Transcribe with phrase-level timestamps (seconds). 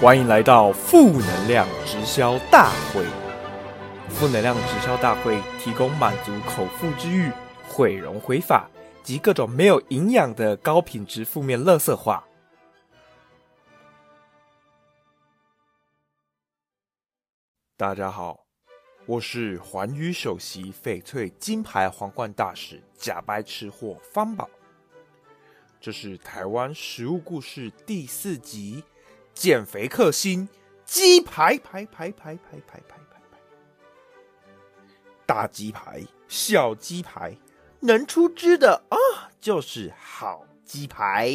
[0.00, 3.04] 欢迎来到负能量直销大会。
[4.08, 7.32] 负能量直销大会提供满足口腹之欲、
[7.68, 8.70] 毁容毁法
[9.02, 12.24] 及各种没有营养的高品质负面垃圾话。
[17.76, 18.46] 大家好，
[19.04, 24.48] 我是环宇首席翡翠金牌皇冠大使假白吃货方宝。
[25.80, 28.84] 这是台湾食物故事第四集，
[29.38, 30.48] 减肥克星
[30.84, 33.38] 鸡排排排排排排排排排，
[35.24, 37.38] 大鸡排、小鸡排，
[37.78, 38.98] 能出汁的啊，
[39.40, 41.30] 就是好鸡排。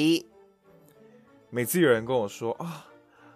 [1.50, 2.88] 每次有人跟我说啊，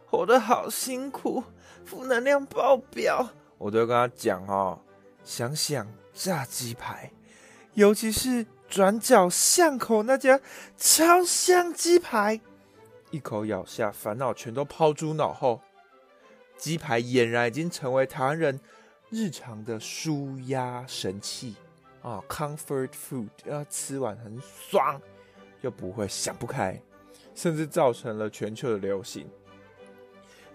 [0.06, 1.42] 活得好辛苦，
[1.86, 4.82] 负能量爆表，我都跟他讲哦，
[5.24, 7.10] 想想炸鸡排，
[7.74, 8.46] 尤其是。
[8.70, 10.42] 转角巷口那家
[10.78, 12.42] 超香鸡排，
[13.12, 15.62] 一口咬下，烦恼全都抛诸脑后。
[16.58, 18.60] 鸡排俨然已经成为台湾人
[19.10, 21.56] 日常的舒压神器
[22.02, 25.00] 啊，comfort food，要吃完很爽，
[25.62, 26.82] 又不会想不开，
[27.36, 29.28] 甚至造成了全球的流行。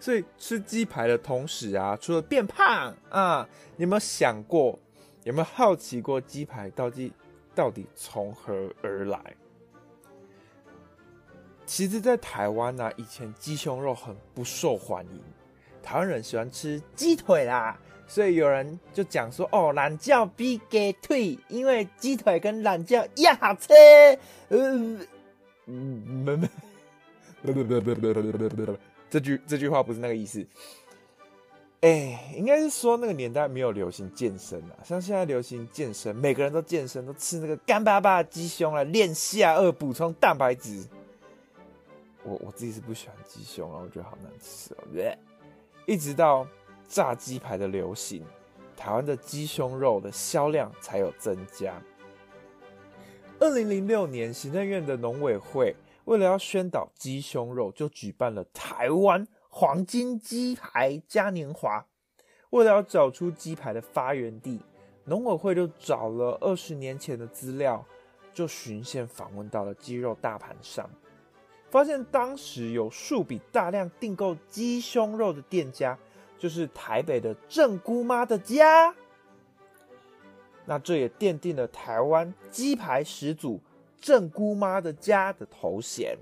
[0.00, 4.78] 所以吃鸡排的同时啊，除了变胖啊，你有没有想过，
[5.25, 7.12] 有没有好奇过鸡排到底？
[7.55, 9.20] 到底从何而来？
[11.75, 15.23] 其实，在台湾呢，以前鸡胸肉很不受欢迎，
[15.83, 23.73] 台湾人喜欢吃鸡腿啦，所以有人就讲说：“哦，懒觉比鸡腿，因为鸡腿跟懒觉一样好吃。”
[24.53, 24.77] 呃，
[25.64, 26.47] 没没，
[29.09, 30.47] 这句这句话不是那个意思。
[31.81, 40.84] 哎，应该是说那个年代没有流行健身啊，像现在流行健身，每个人都健身，都吃那个干巴巴的鸡胸来练下颚，补充蛋白质。
[42.25, 44.83] 我我自己是不喜欢鸡胸啊，我觉得好难吃哦。
[45.86, 46.47] 一直到
[46.86, 48.24] 炸鸡排的流行，
[48.77, 51.74] 台湾的鸡胸肉的销量才有增加。
[53.41, 55.74] 二零零六年，行政院的农委会
[56.05, 59.27] 为了要宣导鸡胸肉，就举办了台湾。
[59.55, 61.86] 黄金鸡排嘉年华，
[62.48, 64.58] 为了要找出鸡排的发源地，
[65.05, 67.85] 农委会就找了二十年前的资料，
[68.33, 70.89] 就巡线访问到了鸡肉大盘上，
[71.73, 75.99] 发现当时有数笔大量订购鸡胸肉的店家，
[76.39, 78.95] 就是台北的郑姑妈的家。
[80.67, 83.59] 那这也奠定了台湾鸡排始祖
[83.99, 86.15] 郑姑妈的家的头衔。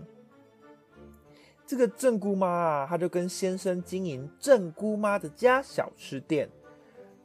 [1.67, 6.49] 这个郑姑妈啊，她就跟先生经营郑姑妈的家小吃店，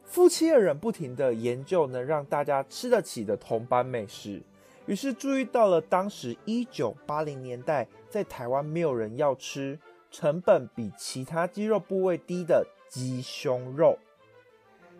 [0.04, 4.42] 夫妻二人不停的研究能让大家吃得起的同班美食，
[4.86, 9.78] 于是注意到了当时一九八零年代在台湾没有人要吃，
[10.10, 13.98] 成本比其他鸡肉部位低的鸡胸肉。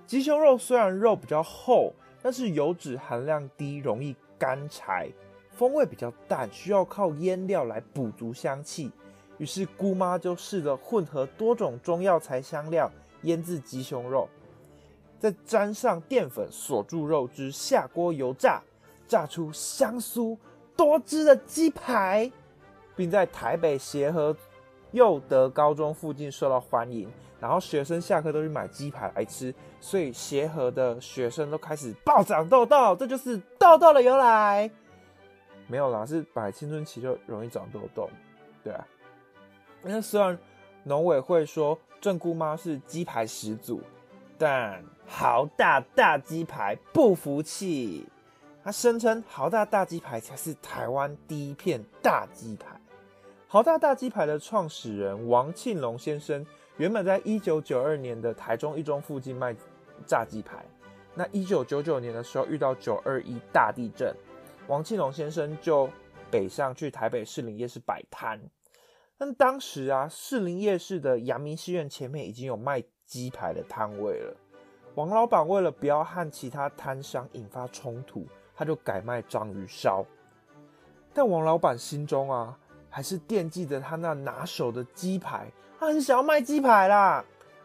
[0.07, 5.09] 鸡胸肉虽然肉比较厚，但是油脂含量低，容易干柴，
[5.51, 8.91] 风味比较淡，需要靠腌料来补足香气。
[9.39, 12.91] 于是姑妈就试着混合多种中药材香料
[13.23, 14.29] 腌制鸡胸肉，
[15.19, 18.63] 再沾上淀粉锁住肉汁，下锅油炸，
[19.07, 20.37] 炸出香酥
[20.77, 22.31] 多汁的鸡排，
[22.95, 24.37] 并在台北协和
[24.93, 27.09] 幼德高中附近受到欢迎。
[27.39, 34.71] 然后学生下课都去买鸡排来吃，所以协和的学生都开始暴长痘痘，这就是痘痘的由来。
[35.67, 38.09] 没有啦，是本来青春期就容易长痘痘，
[38.65, 38.87] 对啊。
[39.83, 40.37] 那虽然
[40.83, 43.83] 农委会说郑姑妈是鸡排始祖，
[44.39, 48.07] 但豪大大鸡排不服气，
[48.67, 52.77] 他声称豪大大鸡排才是台湾第一片大鸡排。
[53.47, 56.45] 豪大大鸡排的创始人王庆龙先生，
[56.77, 59.55] 原本在一九九二年的台中一中附近卖
[60.05, 60.67] 炸鸡排。
[61.15, 64.13] 那一九九九年的时候遇到九二一大地震，
[64.67, 65.89] 王庆龙先生就
[66.29, 68.51] 北上去台北士林夜市摆摊。
[69.17, 74.37] 但当时啊，士林夜市的阳明戏院前面已经有卖鸡排的摊位了。
[74.97, 78.27] 王老板为了不要和其他摊商引发冲突，
[78.57, 80.05] 他就改卖章鱼烧。
[81.13, 82.59] 但王老板心中啊，
[82.89, 87.25] 还是惦记着他那拿手的鸡排，他很想要卖鸡排啦。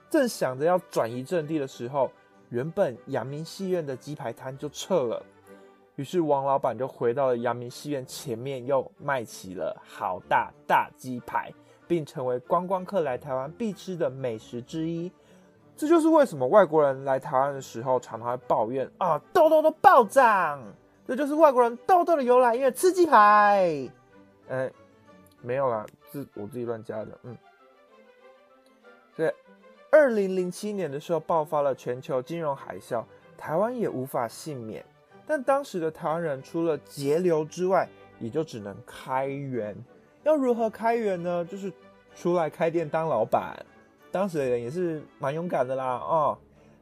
[0.10, 2.12] 正想着要转移阵地的时候，
[2.50, 5.24] 原本阳明戏院的鸡排摊就撤了。
[5.96, 11.54] 于是王老板就回到了阳明戏院前面，又卖起了好大大鸡排，
[11.88, 15.12] 并成为观光客来台湾必吃的美食之一。
[15.76, 20.62] 这就是为什么外国人来台湾的时候常常会抱怨啊，痘痘都暴涨。
[21.12, 23.86] 这就是外国人痘痘的由来，因为吃鸡排。
[24.48, 24.72] 哎，
[25.42, 27.08] 没有啦，是我自己乱加的。
[27.24, 27.38] 嗯，
[29.18, 29.32] 所以，
[29.92, 33.04] 二零零七年的时候爆发了全球金融海啸，
[33.38, 34.86] 台湾也无法幸免。
[35.28, 37.86] 但当时的台湾人除了节流之外，
[38.18, 39.76] 也就只能开源。
[40.24, 41.44] 要如何开源呢？
[41.44, 41.70] 就是
[42.16, 43.54] 出来开店当老板。
[44.14, 46.38] 当时的人也是蛮勇敢的啦，哦。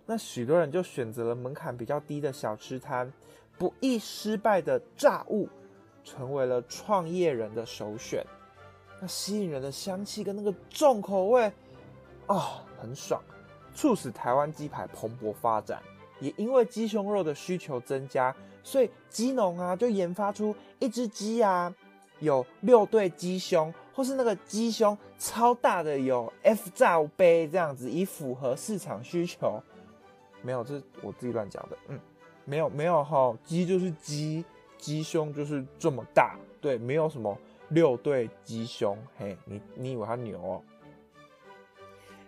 [0.05, 3.11] 那许多人就选择了门槛比较低的小吃摊，
[3.59, 5.47] 不易失败的炸物，
[6.03, 8.25] 成为了创业人的首选。
[8.99, 11.51] 那吸引人的香气跟那个重口味，
[12.25, 13.21] 啊，很爽，
[13.75, 15.83] 促使台湾鸡排蓬勃发展。
[16.19, 21.73] 也因为鸡胸肉的需求增加，所以鸡农啊就研发出一只鸡啊
[22.19, 29.61] 有六对鸡胸，或是那个鸡胸超大的有 F 罩杯这样子，以符合市场需求。
[30.41, 31.77] 没有，这是我自己乱讲的。
[31.87, 31.99] 嗯，
[32.49, 34.43] 没有没有哈，鸡就是鸡，
[34.77, 36.35] 鸡胸就是这么大。
[36.59, 37.37] 对，没有什么
[37.69, 38.97] 六对鸡胸。
[39.17, 40.63] 嘿，你你以为它牛哦？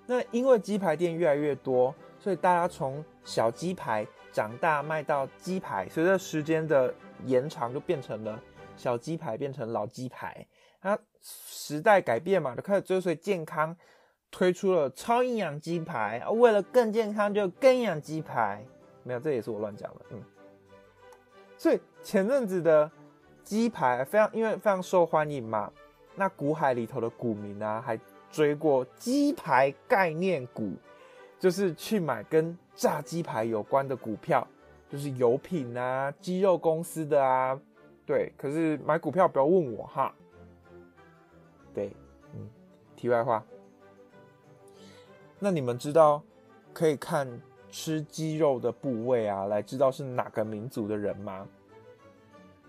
[0.05, 1.93] 那因为鸡排店越来越多。
[2.19, 6.93] 所以大家从小鸡排长大卖到鸡排，随着时间的
[7.25, 8.39] 延长，就变成了
[8.77, 10.45] 小鸡排变成老鸡排。
[10.79, 13.75] 它时代改变嘛，就开始追随健康，
[14.29, 16.23] 推出了超营养鸡排。
[16.29, 18.63] 为了更健康，就更养鸡排。
[19.03, 20.05] 没有，这也是我乱讲的。
[20.11, 20.23] 嗯。
[21.57, 22.89] 所以前阵子的
[23.43, 25.71] 鸡排非常，因为非常受欢迎嘛，
[26.15, 27.99] 那股海里头的股民啊，还
[28.31, 30.73] 追过鸡排概念股。
[31.39, 34.47] 就是去买跟炸鸡排有关的股票，
[34.87, 37.59] 就是油品啊、鸡肉公司的啊，
[38.05, 38.31] 对。
[38.37, 40.13] 可是买股票不要问我哈。
[41.73, 41.91] 对，
[42.35, 42.47] 嗯。
[42.95, 43.43] 题外话，
[45.39, 46.21] 那你们知道
[46.71, 47.27] 可以看
[47.71, 51.47] 吃鸡肉的部位啊，来知道是哪个民族的人吗？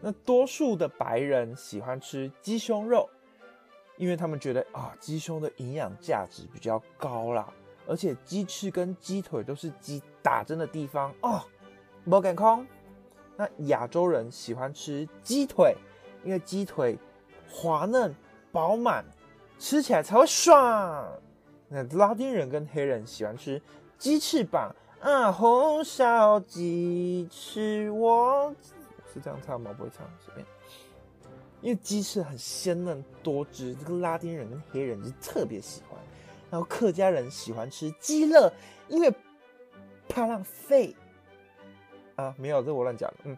[0.00, 3.08] 那多数的白人喜欢吃鸡胸肉，
[3.96, 7.52] 因为他们觉得啊，鸡胸的营养价值比较高啦。
[7.86, 11.42] 而且鸡翅跟鸡腿都是鸡打针的地方哦，
[12.04, 12.64] 不敢空。
[13.36, 15.74] 那亚洲人喜欢吃鸡腿，
[16.24, 16.96] 因为鸡腿
[17.48, 18.14] 滑嫩
[18.52, 19.04] 饱满，
[19.58, 21.20] 吃起来才会爽。
[21.68, 23.60] 那拉丁人跟黑人喜欢吃
[23.98, 28.54] 鸡翅膀啊，红烧鸡翅，我
[29.12, 29.74] 是这样唱吗？
[29.76, 30.46] 不会唱，随便。
[31.60, 35.98] 因为鸡翅很鲜嫩多汁，这个拉丁人跟黑人是特别喜欢。
[36.52, 38.52] 然后客家人喜欢吃鸡肋，
[38.86, 39.12] 因为
[40.08, 40.94] 怕浪费
[42.14, 43.36] 啊，没有，这我乱讲嗯，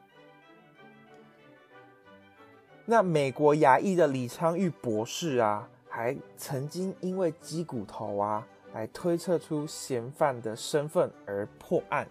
[2.85, 12.07] 那美国牙医的李昌钰博士啊，还曾经因为鸡骨头啊来推测出嫌犯的身份而破案。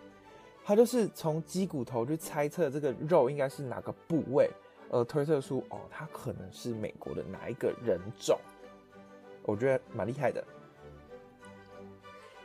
[0.65, 4.49] 他就是从鸡骨头去猜测这个肉应该是哪个部位，
[4.89, 8.39] 而推测出哦，他可能是美国的哪一个人种。
[9.43, 10.41] 我觉得蛮厉害的。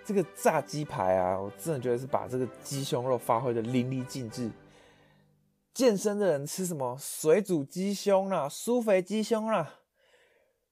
[0.05, 4.51] 这个炸鸡排啊，我真的觉得是把这个鸡胸肉发挥的淋漓尽致。
[5.75, 9.75] 健身的人吃什么水煮鸡胸啦、酥肥鸡胸啦，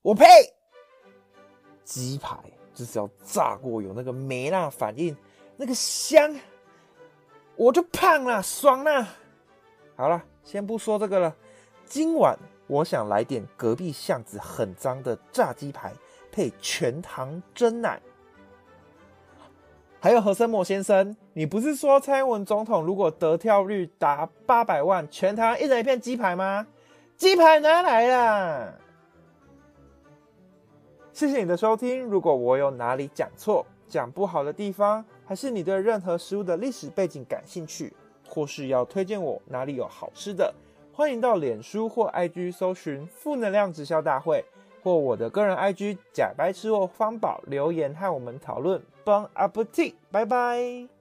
[0.03, 0.25] 我呸！
[1.85, 2.37] 鸡排
[2.77, 5.17] 就是要炸过，有那个梅辣反应，
[5.57, 6.37] 那个香，
[7.57, 9.09] 我就胖了，爽了。
[9.97, 11.35] 好了，先不说这个了，
[11.87, 15.91] 今晚我想来点隔壁巷子很脏的炸鸡排，
[16.31, 17.99] 配全糖真奶。
[19.99, 26.67] 还有何森莫先生，你不是说蔡英文总统如果得票率达八百万，全台一人一片鸡排吗？
[27.17, 28.75] 鸡排哪来啦？
[31.17, 32.05] 谢谢你的收听。
[32.05, 37.91] 如果我有哪里讲错、讲不好的地方，还是你对任何食物的历史背景感兴趣，
[38.29, 40.55] 或是要推荐我哪里有好吃的，
[40.93, 44.45] 欢迎到脸书或 IG 搜寻“负能量直销大会”。
[44.85, 50.96] 或我的个人 IG 假白吃或方宝留言和我们讨论，Bon appetit，拜拜。